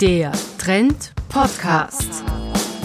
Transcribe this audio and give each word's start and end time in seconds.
Der 0.00 0.32
Trend 0.56 1.12
Podcast. 1.28 2.08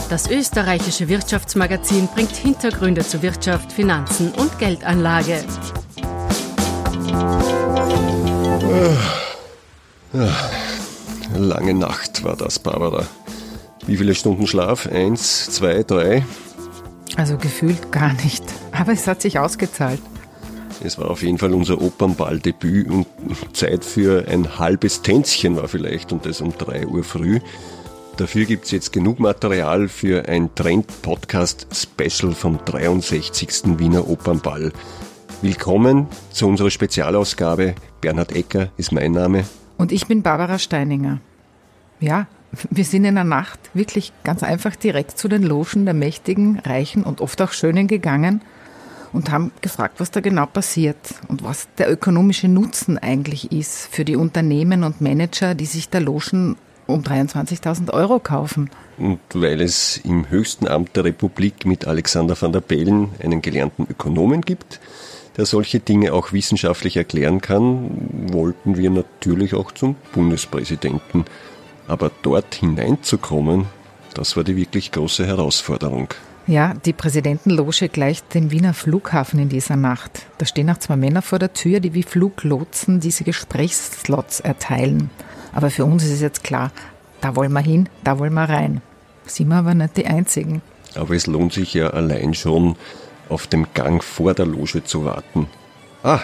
Das 0.09 0.29
österreichische 0.29 1.07
Wirtschaftsmagazin 1.07 2.09
bringt 2.13 2.35
Hintergründe 2.35 3.07
zu 3.07 3.21
Wirtschaft, 3.21 3.71
Finanzen 3.71 4.33
und 4.33 4.59
Geldanlage. 4.59 5.45
Ja, 10.11 10.29
lange 11.37 11.73
Nacht 11.73 12.25
war 12.25 12.35
das, 12.35 12.59
Barbara. 12.59 13.05
Wie 13.87 13.95
viele 13.95 14.13
Stunden 14.13 14.45
Schlaf? 14.45 14.85
Eins, 14.85 15.49
zwei, 15.51 15.83
drei? 15.83 16.25
Also 17.15 17.37
gefühlt 17.37 17.93
gar 17.93 18.11
nicht. 18.11 18.43
Aber 18.73 18.91
es 18.91 19.07
hat 19.07 19.21
sich 19.21 19.39
ausgezahlt. 19.39 20.01
Es 20.83 20.97
war 20.97 21.09
auf 21.09 21.23
jeden 21.23 21.37
Fall 21.37 21.53
unser 21.53 21.81
Opernballdebüt 21.81 22.89
und 22.89 23.07
Zeit 23.53 23.85
für 23.85 24.27
ein 24.27 24.59
halbes 24.59 25.01
Tänzchen 25.01 25.55
war 25.55 25.67
vielleicht 25.67 26.11
und 26.11 26.25
das 26.25 26.41
um 26.41 26.55
drei 26.57 26.85
Uhr 26.85 27.03
früh. 27.03 27.39
Dafür 28.17 28.45
gibt 28.45 28.65
es 28.65 28.71
jetzt 28.71 28.93
genug 28.93 29.19
Material 29.19 29.87
für 29.87 30.27
ein 30.27 30.53
Trend-Podcast-Special 30.55 32.33
vom 32.33 32.59
63. 32.63 33.77
Wiener 33.77 34.07
Opernball. 34.07 34.71
Willkommen 35.41 36.07
zu 36.31 36.47
unserer 36.47 36.69
Spezialausgabe. 36.69 37.75
Bernhard 38.01 38.33
Ecker 38.33 38.69
ist 38.77 38.91
mein 38.91 39.11
Name. 39.11 39.45
Und 39.77 39.91
ich 39.91 40.07
bin 40.07 40.21
Barbara 40.21 40.59
Steininger. 40.59 41.19
Ja, 41.99 42.27
wir 42.69 42.85
sind 42.85 43.05
in 43.05 43.15
der 43.15 43.23
Nacht 43.23 43.59
wirklich 43.73 44.13
ganz 44.23 44.43
einfach 44.43 44.75
direkt 44.75 45.17
zu 45.17 45.27
den 45.27 45.43
Logen 45.43 45.85
der 45.85 45.93
Mächtigen, 45.93 46.59
Reichen 46.59 47.03
und 47.03 47.21
oft 47.21 47.41
auch 47.41 47.51
Schönen 47.51 47.87
gegangen 47.87 48.41
und 49.15 49.31
haben 49.31 49.51
gefragt, 49.61 49.99
was 49.99 50.11
da 50.11 50.19
genau 50.19 50.45
passiert 50.45 50.97
und 51.29 51.41
was 51.43 51.67
der 51.77 51.89
ökonomische 51.89 52.49
Nutzen 52.49 52.97
eigentlich 52.97 53.51
ist 53.51 53.87
für 53.87 54.03
die 54.03 54.17
Unternehmen 54.17 54.83
und 54.83 54.99
Manager, 54.99 55.55
die 55.55 55.65
sich 55.65 55.89
da 55.89 55.99
Logen 55.99 56.57
um 56.85 57.01
23.000 57.01 57.91
Euro 57.91 58.19
kaufen. 58.19 58.69
Und 58.97 59.19
weil 59.33 59.61
es 59.61 59.97
im 60.03 60.29
höchsten 60.29 60.67
Amt 60.67 60.95
der 60.97 61.05
Republik 61.05 61.65
mit 61.65 61.87
Alexander 61.87 62.39
van 62.39 62.51
der 62.51 62.59
Bellen 62.59 63.09
einen 63.23 63.41
gelernten 63.41 63.87
Ökonomen 63.89 64.41
gibt, 64.41 64.81
der 65.37 65.45
solche 65.45 65.79
Dinge 65.79 66.13
auch 66.13 66.33
wissenschaftlich 66.33 66.97
erklären 66.97 67.41
kann, 67.41 67.89
wollten 68.31 68.77
wir 68.77 68.89
natürlich 68.89 69.53
auch 69.53 69.71
zum 69.71 69.95
Bundespräsidenten. 70.13 71.25
Aber 71.87 72.11
dort 72.21 72.53
hineinzukommen, 72.55 73.65
das 74.13 74.35
war 74.35 74.43
die 74.43 74.57
wirklich 74.57 74.91
große 74.91 75.25
Herausforderung. 75.25 76.09
Ja, 76.47 76.75
die 76.85 76.93
Präsidentenloge 76.93 77.89
gleicht 77.89 78.35
dem 78.35 78.51
Wiener 78.51 78.75
Flughafen 78.75 79.39
in 79.39 79.49
dieser 79.49 79.75
Nacht. 79.75 80.27
Da 80.37 80.45
stehen 80.45 80.69
auch 80.69 80.77
zwei 80.77 80.95
Männer 80.95 81.23
vor 81.23 81.39
der 81.39 81.53
Tür, 81.53 81.79
die 81.79 81.95
wie 81.95 82.03
Fluglotsen 82.03 82.99
diese 82.99 83.23
Gesprächsslots 83.23 84.41
erteilen. 84.41 85.09
Aber 85.53 85.71
für 85.71 85.85
uns 85.85 86.03
ist 86.03 86.11
es 86.11 86.21
jetzt 86.21 86.43
klar, 86.43 86.71
da 87.19 87.35
wollen 87.35 87.53
wir 87.53 87.61
hin, 87.61 87.89
da 88.03 88.19
wollen 88.19 88.33
wir 88.33 88.47
rein. 88.47 88.81
Sind 89.25 89.47
wir 89.47 89.55
aber 89.55 89.73
nicht 89.73 89.97
die 89.97 90.05
Einzigen. 90.05 90.61
Aber 90.93 91.15
es 91.15 91.25
lohnt 91.25 91.53
sich 91.53 91.73
ja 91.73 91.89
allein 91.89 92.35
schon, 92.35 92.75
auf 93.27 93.47
dem 93.47 93.65
Gang 93.73 94.03
vor 94.03 94.35
der 94.35 94.45
Loge 94.45 94.83
zu 94.83 95.03
warten. 95.03 95.47
Ah, 96.03 96.19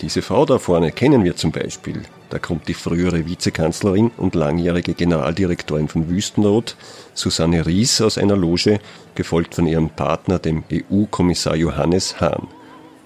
diese 0.00 0.22
Frau 0.22 0.44
da 0.44 0.58
vorne 0.58 0.92
kennen 0.92 1.24
wir 1.24 1.36
zum 1.36 1.52
Beispiel. 1.52 2.02
Da 2.30 2.38
kommt 2.38 2.68
die 2.68 2.74
frühere 2.74 3.26
Vizekanzlerin 3.26 4.10
und 4.16 4.34
langjährige 4.34 4.94
Generaldirektorin 4.94 5.88
von 5.88 6.08
Wüstenrot, 6.08 6.76
Susanne 7.14 7.66
Ries, 7.66 8.00
aus 8.00 8.18
einer 8.18 8.36
Loge, 8.36 8.80
gefolgt 9.14 9.54
von 9.54 9.66
ihrem 9.66 9.90
Partner, 9.90 10.38
dem 10.38 10.64
EU-Kommissar 10.72 11.56
Johannes 11.56 12.20
Hahn. 12.20 12.48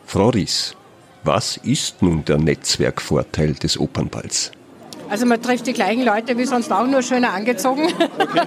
Frau 0.07 0.31
Ries, 0.31 0.75
was 1.23 1.59
ist 1.59 2.03
nun 2.03 2.25
der 2.25 2.39
Netzwerkvorteil 2.39 3.55
des 3.55 3.79
Opernballs? 3.79 4.53
Also 5.11 5.27
man 5.27 5.43
trifft 5.43 5.67
die 5.67 5.73
gleichen 5.73 6.05
Leute 6.05 6.39
wie 6.39 6.45
sonst 6.45 6.73
auch, 6.73 6.87
nur 6.87 7.03
schöner 7.03 7.33
angezogen. 7.33 7.89
Okay. 8.19 8.43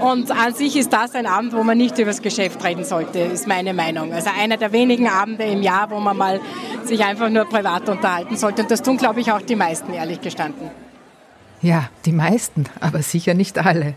Und 0.00 0.30
an 0.30 0.54
sich 0.54 0.76
ist 0.76 0.92
das 0.92 1.14
ein 1.14 1.26
Abend, 1.26 1.52
wo 1.52 1.64
man 1.64 1.76
nicht 1.76 1.98
über 1.98 2.06
das 2.06 2.22
Geschäft 2.22 2.62
reden 2.64 2.84
sollte, 2.84 3.18
ist 3.18 3.48
meine 3.48 3.74
Meinung. 3.74 4.12
Also 4.12 4.30
einer 4.38 4.56
der 4.56 4.72
wenigen 4.72 5.08
Abende 5.08 5.44
im 5.44 5.62
Jahr, 5.62 5.90
wo 5.90 5.98
man 5.98 6.16
mal 6.16 6.40
sich 6.84 7.04
einfach 7.04 7.28
nur 7.28 7.46
privat 7.46 7.88
unterhalten 7.88 8.36
sollte. 8.36 8.62
Und 8.62 8.70
das 8.70 8.82
tun, 8.82 8.96
glaube 8.96 9.20
ich, 9.20 9.32
auch 9.32 9.42
die 9.42 9.56
meisten, 9.56 9.92
ehrlich 9.92 10.20
gestanden. 10.20 10.70
Ja, 11.60 11.88
die 12.04 12.12
meisten, 12.12 12.66
aber 12.80 13.02
sicher 13.02 13.34
nicht 13.34 13.58
alle. 13.58 13.94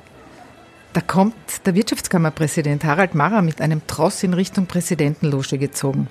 Da 0.93 1.01
kommt 1.01 1.35
der 1.65 1.75
Wirtschaftskammerpräsident 1.75 2.83
Harald 2.83 3.13
Marrer 3.13 3.43
mit 3.43 3.61
einem 3.61 3.85
Tross 3.85 4.23
in 4.23 4.33
Richtung 4.33 4.65
Präsidentenloge 4.65 5.57
gezogen. 5.57 6.07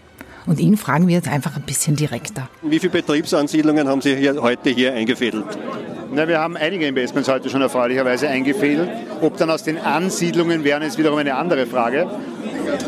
Und 0.46 0.58
ihn 0.58 0.76
fragen 0.76 1.06
wir 1.06 1.14
jetzt 1.14 1.28
einfach 1.28 1.56
ein 1.56 1.62
bisschen 1.62 1.96
direkter. 1.96 2.48
Wie 2.62 2.78
viele 2.78 2.92
Betriebsansiedlungen 2.92 3.88
haben 3.88 4.00
Sie 4.00 4.16
hier, 4.16 4.40
heute 4.40 4.70
hier 4.70 4.94
eingefädelt? 4.94 5.46
Na, 6.12 6.26
wir 6.26 6.40
haben 6.40 6.56
einige 6.56 6.86
Investments 6.86 7.28
heute 7.28 7.48
schon 7.50 7.62
erfreulicherweise 7.62 8.28
eingefädelt. 8.28 8.90
Ob 9.20 9.36
dann 9.36 9.48
aus 9.48 9.62
den 9.62 9.78
Ansiedlungen 9.78 10.64
wären, 10.64 10.82
ist 10.82 10.98
wiederum 10.98 11.18
eine 11.18 11.36
andere 11.36 11.66
Frage. 11.66 12.08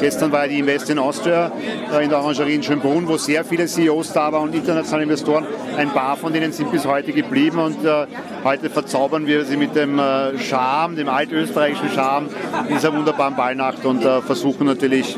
Gestern 0.01 0.33
war 0.33 0.49
die 0.49 0.59
Invest 0.59 0.91
in 0.91 0.99
Austria 0.99 1.53
in 2.01 2.09
der 2.09 2.19
Orangerie 2.19 2.55
in 2.55 2.63
Schönbrunn, 2.63 3.07
wo 3.07 3.17
sehr 3.17 3.45
viele 3.45 3.67
CEOs 3.67 4.13
da 4.13 4.33
waren 4.33 4.49
und 4.49 4.55
internationale 4.55 5.05
Investoren. 5.05 5.47
Ein 5.77 5.91
paar 5.91 6.17
von 6.17 6.33
denen 6.33 6.53
sind 6.53 6.71
bis 6.73 6.84
heute 6.87 7.13
geblieben 7.13 7.59
und 7.59 7.84
äh, 7.84 8.07
heute 8.45 8.71
verzaubern 8.71 9.27
wir 9.27 9.45
sie 9.45 9.57
mit 9.57 9.77
dem 9.77 9.99
äh, 9.99 10.39
Charme, 10.39 10.97
dem 10.97 11.09
altösterreichischen 11.09 11.91
Charme 11.91 12.29
dieser 12.71 12.93
wunderbaren 12.93 13.37
Ballnacht 13.37 13.84
und 13.84 14.05
äh, 14.05 14.21
versuchen 14.23 14.67
natürlich 14.67 15.17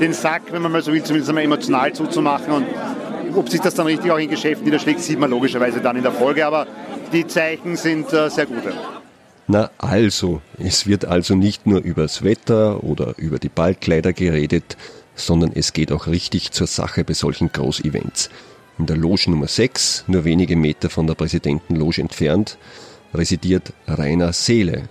den 0.00 0.12
Sack, 0.12 0.42
wenn 0.50 0.62
man 0.62 0.72
mal 0.72 0.82
so 0.82 0.92
will, 0.92 1.02
zumindest 1.02 1.28
einmal 1.28 1.44
emotional 1.44 1.92
zuzumachen. 1.92 2.52
Und 2.52 2.66
ob 3.34 3.48
sich 3.48 3.60
das 3.60 3.74
dann 3.74 3.86
richtig 3.86 4.10
auch 4.10 4.18
in 4.18 4.30
Geschäften 4.30 4.64
niederschlägt, 4.64 5.00
sieht 5.00 5.18
man 5.18 5.30
logischerweise 5.30 5.80
dann 5.80 5.96
in 5.96 6.02
der 6.02 6.12
Folge. 6.12 6.46
Aber 6.46 6.66
die 7.12 7.26
Zeichen 7.26 7.76
sind 7.76 8.12
äh, 8.12 8.28
sehr 8.30 8.46
gute. 8.46 8.72
Na 9.46 9.70
also, 9.78 10.40
es 10.58 10.86
wird 10.86 11.04
also 11.04 11.34
nicht 11.34 11.66
nur 11.66 11.80
übers 11.80 12.22
Wetter 12.22 12.84
oder 12.84 13.14
über 13.16 13.38
die 13.38 13.48
Ballkleider 13.48 14.12
geredet, 14.12 14.76
sondern 15.16 15.52
es 15.54 15.72
geht 15.72 15.92
auch 15.92 16.06
richtig 16.06 16.52
zur 16.52 16.66
Sache 16.66 17.04
bei 17.04 17.14
solchen 17.14 17.50
Großevents. 17.52 18.30
In 18.78 18.86
der 18.86 18.96
Loge 18.96 19.24
Nummer 19.28 19.48
6, 19.48 20.04
nur 20.06 20.24
wenige 20.24 20.56
Meter 20.56 20.88
von 20.88 21.06
der 21.06 21.14
Präsidentenloge 21.14 22.00
entfernt, 22.00 22.58
residiert 23.12 23.72
Rainer 23.86 24.32
Seele, 24.32 24.88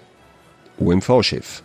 OMV-Chef. 0.77 1.63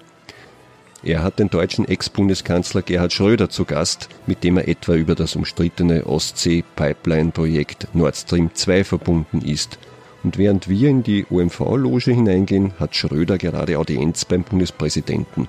Er 1.04 1.22
hat 1.22 1.38
den 1.38 1.50
deutschen 1.50 1.86
Ex-Bundeskanzler 1.86 2.80
Gerhard 2.80 3.12
Schröder 3.12 3.50
zu 3.50 3.66
Gast, 3.66 4.08
mit 4.26 4.42
dem 4.42 4.56
er 4.56 4.68
etwa 4.68 4.94
über 4.94 5.14
das 5.14 5.36
umstrittene 5.36 6.06
Ostsee-Pipeline-Projekt 6.06 7.88
Nord 7.92 8.16
Stream 8.16 8.54
2 8.54 8.84
verbunden 8.84 9.42
ist. 9.42 9.78
Und 10.22 10.38
während 10.38 10.66
wir 10.66 10.88
in 10.88 11.02
die 11.02 11.26
OMV-Loge 11.28 12.12
hineingehen, 12.12 12.72
hat 12.80 12.96
Schröder 12.96 13.36
gerade 13.36 13.78
Audienz 13.78 14.24
beim 14.24 14.44
Bundespräsidenten. 14.44 15.46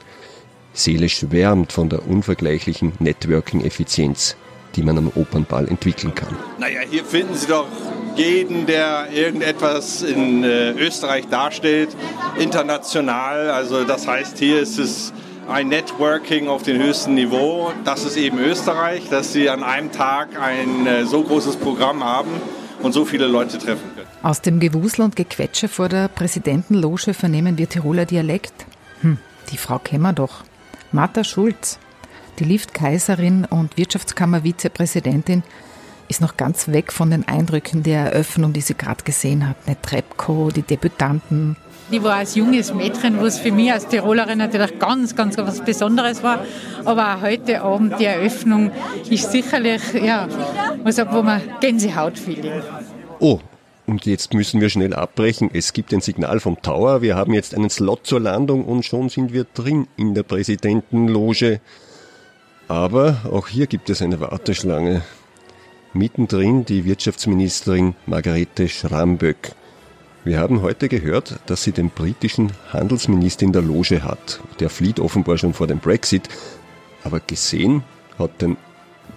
Seele 0.73 1.07
schwärmt 1.07 1.72
von 1.72 1.87
der 1.87 2.05
unvergleichlichen 2.05 2.91
Networking-Effizienz, 2.99 4.35
die 4.75 4.83
man 4.83 4.97
am 4.97 5.09
Opernball 5.16 5.69
entwickeln 5.69 6.13
kann. 6.13 6.35
Naja, 6.59 6.81
hier 6.81 7.05
finden 7.05 7.33
Sie 7.33 7.47
doch 7.47 7.67
jeden, 8.17 8.66
der 8.66 9.07
irgendetwas 9.13 10.01
in 10.01 10.43
äh, 10.43 10.72
Österreich 10.72 11.29
darstellt, 11.29 11.95
international. 12.37 13.51
Also 13.51 13.85
das 13.85 14.05
heißt, 14.05 14.37
hier 14.37 14.59
ist 14.59 14.79
es 14.79 15.13
ein 15.47 15.67
Networking 15.67 16.47
auf 16.47 16.63
dem 16.63 16.81
höchsten 16.81 17.13
Niveau. 17.13 17.72
Das 17.83 18.03
ist 18.03 18.17
eben 18.17 18.39
Österreich, 18.39 19.09
dass 19.09 19.33
sie 19.33 19.50
an 19.50 19.63
einem 19.63 19.91
Tag 19.91 20.39
ein 20.39 20.88
äh, 20.88 21.06
so 21.06 21.23
großes 21.23 21.57
Programm 21.57 22.03
haben 22.03 22.31
und 22.81 22.94
so 22.94 23.06
viele 23.06 23.28
Leute 23.28 23.57
treffen 23.57 23.84
können. 23.95 24.07
Aus 24.23 24.41
dem 24.41 24.59
Gewusel 24.59 25.01
und 25.01 25.16
Gequetsche 25.16 25.67
vor 25.67 25.89
der 25.89 26.07
Präsidentenloge 26.07 27.13
vernehmen 27.13 27.57
wir 27.57 27.69
Tiroler 27.69 28.05
Dialekt. 28.05 28.66
Hm, 29.01 29.17
die 29.51 29.57
Frau 29.57 29.79
kennen 29.79 30.03
wir 30.03 30.13
doch. 30.13 30.44
Martha 30.91 31.23
Schulz, 31.23 31.78
die 32.39 32.45
Liftkaiserin 32.45 33.45
und 33.45 33.78
Wirtschaftskammer-Vizepräsidentin, 33.78 35.44
ist 36.07 36.22
noch 36.22 36.38
ganz 36.38 36.67
weg 36.67 36.91
von 36.91 37.09
den 37.09 37.28
Eindrücken 37.28 37.84
der 37.84 38.11
Eröffnung, 38.11 38.53
die 38.53 38.61
sie 38.61 38.75
gerade 38.75 39.03
gesehen 39.03 39.47
hat. 39.47 39.57
Eine 39.66 39.81
Trepco, 39.81 40.51
die 40.51 40.61
Debütanten, 40.61 41.57
die 41.91 42.01
war 42.03 42.16
als 42.16 42.35
junges 42.35 42.73
Mädchen, 42.73 43.22
was 43.22 43.40
für 43.40 43.52
mich 43.52 43.72
als 43.72 43.87
Tirolerin 43.87 44.40
natürlich 44.40 44.79
ganz, 44.79 45.16
ganz 45.16 45.37
was 45.37 45.64
Besonderes 45.64 46.23
war. 46.23 46.46
Aber 46.84 47.16
auch 47.16 47.22
heute 47.22 47.61
Abend 47.61 47.99
die 47.99 48.05
Eröffnung 48.05 48.72
ist 49.09 49.32
sicherlich, 49.32 49.82
ja, 49.93 50.28
was 50.84 50.97
wo 50.97 51.22
man 51.22 51.41
Gänsehaut-Feeling. 51.61 52.61
Oh, 53.20 53.40
und 53.85 54.05
jetzt 54.05 54.34
müssen 54.34 54.61
wir 54.61 54.70
schnell 54.70 54.93
abbrechen. 54.93 55.52
Es 55.53 55.73
gibt 55.73 55.93
ein 55.93 56.02
Signal 56.02 56.40
vom 56.40 56.61
Tower. 56.61 57.02
Wir 57.02 57.16
haben 57.16 57.34
jetzt 57.34 57.53
einen 57.53 57.70
Slot 57.70 58.08
zur 58.08 58.20
Landung 58.20 58.66
und 58.66 58.84
schon 58.84 59.09
sind 59.09 59.32
wir 59.32 59.46
drin 59.53 59.87
in 59.96 60.16
der 60.16 60.23
Präsidentenloge. 60.23 61.61
Aber 62.67 63.17
auch 63.32 63.47
hier 63.47 63.67
gibt 63.67 63.91
es 63.91 64.02
eine 64.02 64.20
Warteschlange. 64.20 65.03
Mittendrin 65.93 66.66
die 66.66 66.84
Wirtschaftsministerin 66.84 67.96
Margarete 68.08 68.67
Schramböck. 68.67 69.53
Wir 70.25 70.39
haben 70.39 70.63
heute 70.63 70.89
gehört, 70.89 71.35
dass 71.45 71.61
sie 71.61 71.72
den 71.72 71.91
britischen 71.91 72.51
Handelsminister 72.73 73.45
in 73.45 73.51
der 73.51 73.61
Loge 73.61 74.03
hat. 74.03 74.39
Der 74.59 74.72
flieht 74.72 74.99
offenbar 74.99 75.37
schon 75.37 75.53
vor 75.53 75.67
dem 75.67 75.77
Brexit. 75.77 76.29
Aber 77.03 77.19
gesehen 77.19 77.83
hat 78.17 78.41
denn 78.41 78.57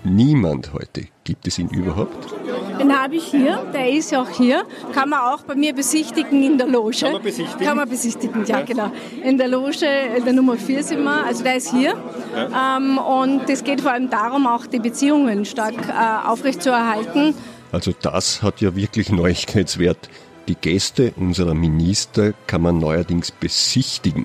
niemand 0.04 0.74
heute. 0.74 1.06
Gibt 1.24 1.46
es 1.46 1.58
ihn 1.58 1.70
überhaupt? 1.70 2.34
Den 2.78 2.94
habe 2.94 3.16
ich 3.16 3.24
hier, 3.24 3.64
der 3.72 3.88
ist 3.88 4.10
ja 4.10 4.20
auch 4.20 4.28
hier. 4.28 4.64
Kann 4.92 5.08
man 5.08 5.20
auch 5.20 5.44
bei 5.44 5.54
mir 5.54 5.72
besichtigen 5.72 6.42
in 6.42 6.58
der 6.58 6.66
Loge. 6.66 6.98
Kann 7.00 7.12
man 7.12 7.22
besichtigen? 7.22 7.66
Kann 7.66 7.76
man 7.78 7.88
besichtigen, 7.88 8.44
ja, 8.44 8.60
genau. 8.60 8.92
In 9.24 9.38
der 9.38 9.48
Loge, 9.48 9.86
in 10.14 10.24
der 10.26 10.34
Nummer 10.34 10.58
4 10.58 10.82
sind 10.82 11.04
wir, 11.04 11.24
also 11.24 11.42
der 11.42 11.56
ist 11.56 11.70
hier. 11.70 11.94
Ja. 12.36 12.76
Ähm, 12.76 12.98
und 12.98 13.48
es 13.48 13.64
geht 13.64 13.80
vor 13.80 13.92
allem 13.92 14.10
darum, 14.10 14.46
auch 14.46 14.66
die 14.66 14.78
Beziehungen 14.78 15.46
stark 15.46 15.88
äh, 15.88 16.28
aufrechtzuerhalten. 16.28 17.34
Also 17.72 17.94
das 17.98 18.42
hat 18.42 18.60
ja 18.60 18.76
wirklich 18.76 19.10
Neuigkeitswert. 19.10 20.10
Die 20.48 20.54
Gäste 20.54 21.12
unserer 21.16 21.52
Minister 21.52 22.32
kann 22.46 22.62
man 22.62 22.78
neuerdings 22.78 23.30
besichtigen. 23.30 24.24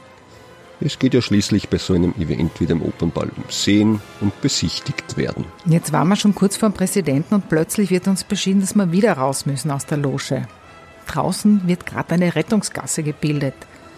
Es 0.80 0.98
geht 0.98 1.14
ja 1.14 1.22
schließlich 1.22 1.68
bei 1.68 1.78
so 1.78 1.94
einem 1.94 2.14
Event 2.18 2.62
wie 2.62 2.66
dem 2.66 2.82
Opernball 2.82 3.30
um 3.36 3.44
Sehen 3.50 4.00
und 4.22 4.40
besichtigt 4.42 5.18
werden. 5.18 5.44
Jetzt 5.66 5.92
waren 5.92 6.08
wir 6.08 6.16
schon 6.16 6.34
kurz 6.34 6.56
vor 6.56 6.70
dem 6.70 6.76
Präsidenten 6.76 7.36
und 7.36 7.50
plötzlich 7.50 7.90
wird 7.90 8.08
uns 8.08 8.24
beschieden, 8.24 8.62
dass 8.62 8.74
wir 8.74 8.94
wieder 8.94 9.14
raus 9.14 9.46
müssen 9.46 9.70
aus 9.70 9.86
der 9.86 9.98
Loge. 9.98 10.48
Draußen 11.08 11.68
wird 11.68 11.86
gerade 11.86 12.14
eine 12.14 12.36
Rettungsgasse 12.36 13.04
gebildet. 13.04 13.56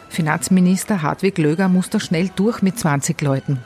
Finanzminister 0.09 1.03
Hartwig 1.03 1.37
Löger 1.37 1.67
muss 1.67 1.91
da 1.91 1.99
schnell 1.99 2.31
durch 2.35 2.63
mit 2.63 2.79
20 2.79 3.21
Leuten. 3.21 3.59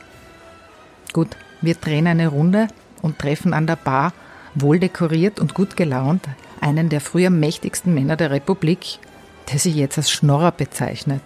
Gut, 1.14 1.30
wir 1.62 1.76
drehen 1.76 2.08
eine 2.08 2.28
Runde 2.28 2.68
und 3.02 3.20
treffen 3.20 3.54
an 3.54 3.68
der 3.68 3.78
Bar, 3.78 4.12
wohl 4.54 4.80
dekoriert 4.80 5.40
und 5.40 5.54
gut 5.54 5.78
gelaunt, 5.78 6.28
einen 6.62 6.90
der 6.90 7.02
früher 7.02 7.30
mächtigsten 7.30 7.94
Männer 7.94 8.16
der 8.16 8.32
Republik, 8.32 9.00
der 9.52 9.60
sich 9.60 9.76
jetzt 9.76 9.98
als 9.98 10.12
Schnorrer 10.12 10.52
bezeichnet. 10.52 11.22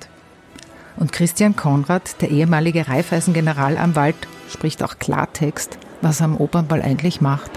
Und 0.97 1.12
Christian 1.12 1.56
Konrad, 1.56 2.21
der 2.21 2.30
ehemalige 2.30 2.88
Raiffeisen-Generalanwalt, 2.88 4.15
spricht 4.51 4.83
auch 4.83 5.00
Klartext, 5.00 5.77
was 6.01 6.21
er 6.21 6.25
am 6.25 6.38
Opernball 6.38 6.81
eigentlich 6.81 7.21
macht. 7.21 7.51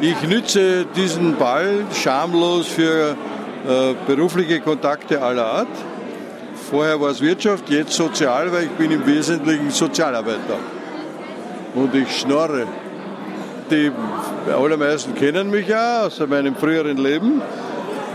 Ich 0.00 0.22
nütze 0.22 0.86
diesen 0.96 1.36
Ball 1.36 1.84
schamlos 1.92 2.66
für 2.66 3.16
äh, 3.66 3.94
berufliche 4.06 4.60
Kontakte 4.60 5.22
aller 5.22 5.46
Art. 5.46 5.68
Vorher 6.70 7.00
war 7.00 7.10
es 7.10 7.20
Wirtschaft, 7.20 7.70
jetzt 7.70 7.92
Sozial, 7.92 8.52
weil 8.52 8.64
ich 8.64 8.70
bin 8.70 8.90
im 8.90 9.06
Wesentlichen 9.06 9.70
Sozialarbeiter. 9.70 10.58
Und 11.74 11.94
ich 11.94 12.20
schnorre. 12.20 12.66
Die 13.70 13.90
allermeisten 14.48 15.14
kennen 15.14 15.50
mich 15.50 15.68
ja 15.68 16.06
aus 16.06 16.18
meinem 16.20 16.54
früheren 16.56 16.96
Leben 16.96 17.40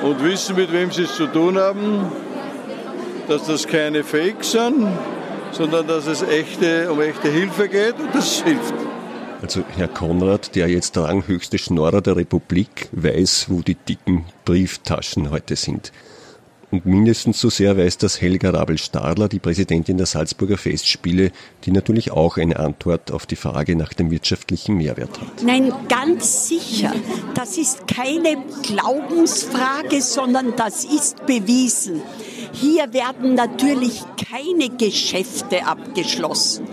und 0.04 0.24
wissen, 0.24 0.56
mit 0.56 0.72
wem 0.72 0.92
sie 0.92 1.04
es 1.04 1.16
zu 1.16 1.28
tun 1.28 1.58
haben 1.58 2.12
dass 3.30 3.46
das 3.46 3.68
keine 3.68 4.04
Fakes 4.04 4.52
sind, 4.52 4.88
sondern 5.52 5.88
dass 5.88 6.08
es 6.08 6.24
echte, 6.24 6.92
um 6.92 7.00
echte 7.00 7.30
Hilfe 7.30 7.70
geht 7.70 7.94
und 8.00 8.14
das 8.14 8.42
hilft. 8.42 8.74
Also 9.42 9.64
Herr 9.78 9.88
Konrad, 9.88 10.56
der 10.56 10.68
jetzt 10.68 10.98
ranghöchste 10.98 11.60
Schnorrer 11.60 12.02
der 12.02 12.16
Republik, 12.16 12.90
weiß, 12.92 13.46
wo 13.50 13.62
die 13.62 13.76
dicken 13.76 14.26
Brieftaschen 14.46 15.30
heute 15.30 15.56
sind. 15.56 15.94
Und 16.72 16.86
mindestens 16.86 17.42
so 17.42 17.50
sehr 17.50 17.78
weiß 17.78 17.98
das 17.98 18.22
Helga 18.22 18.52
Rabel-Stadler, 18.52 19.28
die 19.28 19.40
Präsidentin 19.40 19.98
der 19.98 20.06
Salzburger 20.06 20.58
Festspiele, 20.58 21.32
die 21.64 21.72
natürlich 21.72 22.12
auch 22.12 22.38
eine 22.38 22.60
Antwort 22.60 23.12
auf 23.12 23.26
die 23.26 23.36
Frage 23.36 23.76
nach 23.76 23.94
dem 23.94 24.12
wirtschaftlichen 24.12 24.78
Mehrwert 24.78 25.20
hat. 25.20 25.44
Nein, 25.44 25.74
ganz 25.88 26.48
sicher. 26.48 26.94
Das 27.34 27.58
ist 27.58 27.88
keine 27.88 28.38
Glaubensfrage, 28.62 30.02
sondern 30.02 30.56
das 30.56 30.86
ist 30.86 31.26
bewiesen. 31.26 32.02
Hier 32.54 32.94
werden 32.94 33.34
natürlich 33.34 34.02
keine 34.30 34.70
Geschäfte 34.70 35.66
abgeschlossen. 35.66 36.68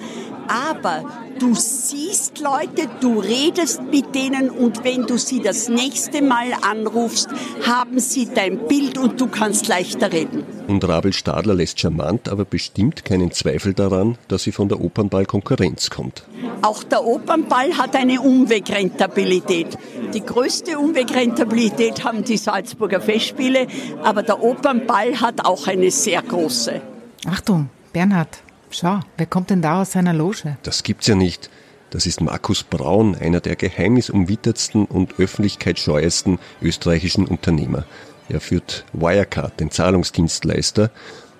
Aber 0.48 1.04
du 1.38 1.54
siehst 1.54 2.40
Leute, 2.40 2.88
du 3.00 3.20
redest 3.20 3.82
mit 3.90 4.14
denen 4.14 4.50
und 4.50 4.84
wenn 4.84 5.06
du 5.06 5.18
sie 5.18 5.40
das 5.40 5.68
nächste 5.68 6.22
Mal 6.22 6.52
anrufst, 6.62 7.28
haben 7.66 7.98
sie 7.98 8.28
dein 8.32 8.66
Bild 8.66 8.98
und 8.98 9.20
du 9.20 9.26
kannst 9.26 9.68
leichter 9.68 10.12
reden. 10.12 10.44
Und 10.66 10.86
Rabel 10.86 11.12
Stadler 11.12 11.54
lässt 11.54 11.80
charmant, 11.80 12.28
aber 12.28 12.44
bestimmt 12.44 13.04
keinen 13.04 13.30
Zweifel 13.30 13.74
daran, 13.74 14.18
dass 14.28 14.42
sie 14.42 14.52
von 14.52 14.68
der 14.68 14.80
Opernball 14.80 15.26
Konkurrenz 15.26 15.90
kommt. 15.90 16.24
Auch 16.62 16.82
der 16.82 17.04
Opernball 17.04 17.76
hat 17.76 17.94
eine 17.94 18.20
Umwegrentabilität. 18.20 19.78
Die 20.12 20.24
größte 20.24 20.78
Umwegrentabilität 20.78 22.04
haben 22.04 22.24
die 22.24 22.36
Salzburger 22.36 23.00
Festspiele, 23.00 23.66
aber 24.02 24.22
der 24.22 24.42
Opernball 24.42 25.20
hat 25.20 25.44
auch 25.44 25.66
eine 25.66 25.90
sehr 25.90 26.22
große. 26.22 26.80
Achtung, 27.26 27.68
Bernhard. 27.92 28.45
Schau, 28.70 29.00
wer 29.16 29.26
kommt 29.26 29.50
denn 29.50 29.62
da 29.62 29.82
aus 29.82 29.92
seiner 29.92 30.12
Loge? 30.12 30.56
Das 30.62 30.82
gibt's 30.82 31.06
ja 31.06 31.14
nicht. 31.14 31.50
Das 31.90 32.04
ist 32.04 32.20
Markus 32.20 32.64
Braun, 32.64 33.14
einer 33.14 33.40
der 33.40 33.56
geheimnisumwittertsten 33.56 34.86
und 34.86 35.18
öffentlichkeitsscheuesten 35.18 36.38
österreichischen 36.60 37.26
Unternehmer. 37.26 37.84
Er 38.28 38.40
führt 38.40 38.84
Wirecard, 38.92 39.60
den 39.60 39.70
Zahlungsdienstleister. 39.70 40.90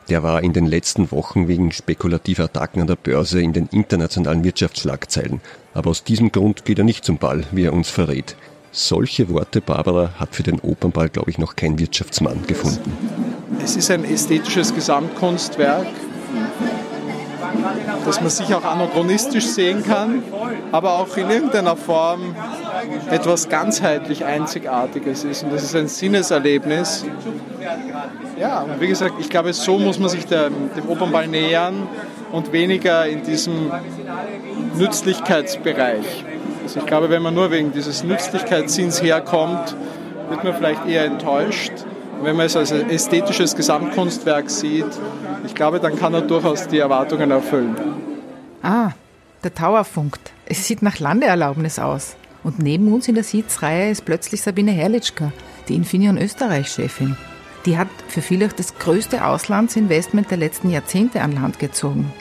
Der 0.09 0.23
war 0.23 0.43
in 0.45 0.53
den 0.53 0.67
letzten 0.67 1.11
Wochen 1.11 1.49
wegen 1.49 1.73
spekulativer 1.73 2.45
Attacken 2.45 2.81
an 2.81 2.87
der 2.87 2.95
Börse 2.95 3.43
in 3.43 3.53
den 3.53 3.67
internationalen 3.67 4.45
Wirtschaftsschlagzeilen. 4.45 5.41
Aber 5.75 5.91
aus 5.91 6.05
diesem 6.05 6.31
Grund 6.31 6.65
geht 6.65 6.79
er 6.79 6.85
nicht 6.85 7.05
zum 7.05 7.19
Ball, 7.19 7.45
wie 7.51 7.65
er 7.65 7.73
uns 7.73 7.91
verrät. 7.91 8.37
Solche 8.71 9.29
Worte, 9.31 9.61
Barbara, 9.61 10.13
hat 10.17 10.37
für 10.37 10.45
den 10.45 10.61
Opernball, 10.61 11.09
glaube 11.09 11.31
ich, 11.31 11.39
noch 11.39 11.57
kein 11.57 11.79
Wirtschaftsmann 11.81 12.47
gefunden. 12.47 12.93
Es 13.63 13.75
ist 13.75 13.91
ein 13.91 14.05
ästhetisches 14.05 14.73
Gesamtkunstwerk 14.73 15.87
dass 18.05 18.21
man 18.21 18.31
sich 18.31 18.55
auch 18.55 18.65
anachronistisch 18.65 19.47
sehen 19.47 19.85
kann, 19.85 20.23
aber 20.73 20.95
auch 20.99 21.17
in 21.17 21.31
irgendeiner 21.31 21.77
Form 21.77 22.35
etwas 23.11 23.49
ganzheitlich 23.49 24.25
Einzigartiges 24.25 25.25
ist. 25.25 25.45
Und 25.45 25.53
das 25.53 25.63
ist 25.63 25.75
ein 25.75 25.89
Sinneserlebnis. 25.89 27.05
Ja, 28.39 28.63
und 28.63 28.81
wie 28.81 28.89
gesagt, 28.89 29.15
ich 29.19 29.31
glaube, 29.31 29.53
so 29.53 29.79
muss 29.79 29.99
man 29.99 30.09
sich 30.09 30.27
der, 30.27 30.51
dem 30.51 30.89
Opernball 30.89 31.27
nähern 31.27 31.89
und 32.33 32.53
weniger 32.53 33.07
in 33.07 33.23
diesem 33.23 33.71
Nützlichkeitsbereich. 34.77 36.25
Also 36.65 36.81
ich 36.81 36.87
glaube, 36.87 37.11
wenn 37.11 37.23
man 37.23 37.35
nur 37.35 37.51
wegen 37.51 37.73
dieses 37.73 38.05
Nützlichkeitssinns 38.05 39.03
herkommt, 39.03 39.75
wird 40.29 40.45
man 40.45 40.55
vielleicht 40.55 40.87
eher 40.87 41.05
enttäuscht. 41.05 41.73
Wenn 42.23 42.37
man 42.37 42.47
es 42.47 42.57
als 42.57 42.71
ästhetisches 42.73 43.55
Gesamtkunstwerk 43.55 44.51
sieht, 44.51 44.87
ich 45.45 45.55
glaube, 45.55 45.81
dann 45.81 45.97
kann 45.97 46.15
er 46.15 46.23
durchaus 46.23 46.67
die 46.67 46.79
Erwartungen 46.79 47.31
erfüllen. 47.31 47.77
Ah, 48.63 48.91
der 49.45 49.55
Tower 49.55 49.85
funkt. 49.85 50.33
Es 50.47 50.67
sieht 50.67 50.83
nach 50.83 50.99
Landeerlaubnis 50.99 51.79
aus. 51.79 52.17
Und 52.43 52.59
neben 52.59 52.93
uns 52.93 53.09
in 53.09 53.15
der 53.15 53.25
Sitzreihe 53.25 53.91
ist 53.91 54.05
plötzlich 54.05 54.43
Sabine 54.43 54.71
Herrlichka, 54.73 55.33
die 55.69 55.75
Infineon 55.75 56.17
Österreich-Chefin. 56.19 57.17
Die 57.65 57.77
hat 57.77 57.89
für 58.09 58.23
viele 58.23 58.49
das 58.49 58.79
größte 58.79 59.25
Auslandsinvestment 59.25 60.31
der 60.31 60.39
letzten 60.39 60.71
Jahrzehnte 60.71 61.23
an 61.23 61.33
Land 61.33 61.59
gezogen. 61.59 62.13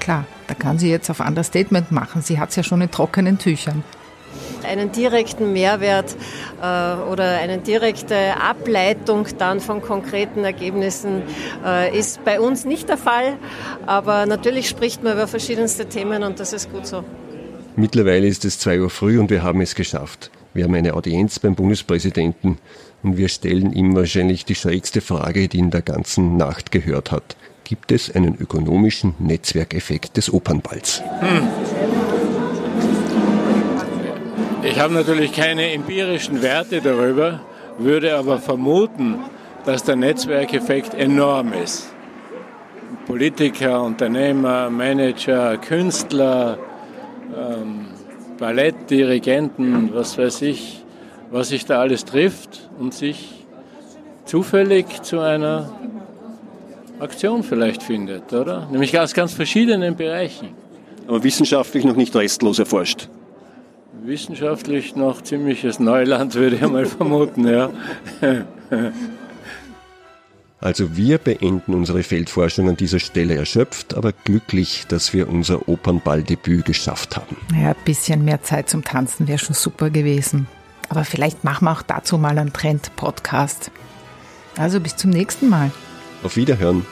Klar, 0.00 0.24
da 0.46 0.54
kann 0.54 0.78
sie 0.78 0.90
jetzt 0.90 1.10
auf 1.10 1.20
Understatement 1.20 1.92
machen. 1.92 2.22
Sie 2.22 2.38
hat 2.38 2.50
es 2.50 2.56
ja 2.56 2.62
schon 2.62 2.80
in 2.80 2.90
trockenen 2.90 3.38
Tüchern. 3.38 3.84
Einen 4.64 4.92
direkten 4.92 5.52
Mehrwert 5.52 6.16
äh, 6.60 7.10
oder 7.10 7.38
eine 7.38 7.58
direkte 7.58 8.40
Ableitung 8.40 9.26
dann 9.38 9.60
von 9.60 9.82
konkreten 9.82 10.44
Ergebnissen 10.44 11.22
äh, 11.64 11.96
ist 11.96 12.24
bei 12.24 12.40
uns 12.40 12.64
nicht 12.64 12.88
der 12.88 12.98
Fall. 12.98 13.36
Aber 13.86 14.26
natürlich 14.26 14.68
spricht 14.68 15.02
man 15.02 15.14
über 15.14 15.26
verschiedenste 15.26 15.86
Themen 15.86 16.22
und 16.22 16.40
das 16.40 16.52
ist 16.52 16.72
gut 16.72 16.86
so. 16.86 17.04
Mittlerweile 17.76 18.26
ist 18.26 18.44
es 18.44 18.58
zwei 18.58 18.80
Uhr 18.80 18.90
früh 18.90 19.18
und 19.18 19.30
wir 19.30 19.42
haben 19.42 19.60
es 19.60 19.74
geschafft. 19.74 20.30
Wir 20.54 20.64
haben 20.64 20.74
eine 20.74 20.94
Audienz 20.94 21.40
beim 21.40 21.56
Bundespräsidenten 21.56 22.58
und 23.02 23.16
wir 23.16 23.28
stellen 23.28 23.72
ihm 23.72 23.96
wahrscheinlich 23.96 24.44
die 24.44 24.54
schrägste 24.54 25.00
Frage, 25.00 25.48
die 25.48 25.58
in 25.58 25.70
der 25.70 25.82
ganzen 25.82 26.36
Nacht 26.36 26.70
gehört 26.70 27.10
hat. 27.10 27.36
Gibt 27.64 27.90
es 27.90 28.14
einen 28.14 28.36
ökonomischen 28.38 29.14
Netzwerkeffekt 29.18 30.16
des 30.16 30.32
Opernballs? 30.32 31.02
Hm. 31.20 32.23
Ich 34.74 34.80
habe 34.80 34.92
natürlich 34.92 35.32
keine 35.32 35.72
empirischen 35.72 36.42
Werte 36.42 36.80
darüber, 36.80 37.38
würde 37.78 38.16
aber 38.16 38.40
vermuten, 38.40 39.20
dass 39.64 39.84
der 39.84 39.94
Netzwerkeffekt 39.94 40.94
enorm 40.94 41.52
ist. 41.52 41.94
Politiker, 43.06 43.84
Unternehmer, 43.84 44.70
Manager, 44.70 45.58
Künstler, 45.58 46.58
ähm, 47.38 47.86
Ballettdirigenten, 48.36 49.94
was 49.94 50.18
weiß 50.18 50.42
ich, 50.42 50.82
was 51.30 51.50
sich 51.50 51.64
da 51.66 51.78
alles 51.78 52.04
trifft 52.04 52.68
und 52.76 52.94
sich 52.94 53.46
zufällig 54.24 55.02
zu 55.02 55.20
einer 55.20 55.70
Aktion 56.98 57.44
vielleicht 57.44 57.84
findet, 57.84 58.32
oder? 58.32 58.66
Nämlich 58.72 58.98
aus 58.98 59.14
ganz 59.14 59.34
verschiedenen 59.34 59.94
Bereichen. 59.94 60.48
Aber 61.06 61.22
wissenschaftlich 61.22 61.84
noch 61.84 61.94
nicht 61.94 62.16
restlos 62.16 62.58
erforscht 62.58 63.08
wissenschaftlich 64.06 64.96
noch 64.96 65.22
ziemliches 65.22 65.78
Neuland, 65.80 66.34
würde 66.34 66.56
ich 66.56 66.62
mal 66.62 66.86
vermuten, 66.86 67.48
ja. 67.48 67.70
Also 70.60 70.96
wir 70.96 71.18
beenden 71.18 71.74
unsere 71.74 72.02
Feldforschung 72.02 72.70
an 72.70 72.76
dieser 72.76 72.98
Stelle 72.98 73.34
erschöpft, 73.36 73.94
aber 73.94 74.12
glücklich, 74.12 74.86
dass 74.88 75.12
wir 75.12 75.28
unser 75.28 75.68
Opernballdebüt 75.68 76.64
geschafft 76.64 77.16
haben. 77.16 77.36
Ja, 77.54 77.70
ein 77.70 77.76
bisschen 77.84 78.24
mehr 78.24 78.42
Zeit 78.42 78.70
zum 78.70 78.82
Tanzen 78.82 79.28
wäre 79.28 79.38
schon 79.38 79.54
super 79.54 79.90
gewesen. 79.90 80.46
Aber 80.88 81.04
vielleicht 81.04 81.44
machen 81.44 81.66
wir 81.66 81.72
auch 81.72 81.82
dazu 81.82 82.16
mal 82.18 82.38
einen 82.38 82.52
Trend-Podcast. 82.52 83.70
Also 84.56 84.80
bis 84.80 84.96
zum 84.96 85.10
nächsten 85.10 85.48
Mal. 85.48 85.70
Auf 86.22 86.36
Wiederhören. 86.36 86.86